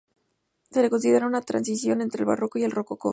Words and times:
Se 0.71 0.81
le 0.81 0.89
considera 0.89 1.27
una 1.27 1.43
transición 1.43 2.01
entre 2.01 2.21
el 2.21 2.25
Barroco 2.25 2.57
y 2.57 2.63
el 2.63 2.71
Rococó. 2.71 3.09